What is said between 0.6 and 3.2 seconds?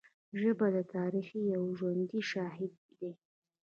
د تاریخ یو ژوندی شاهد دی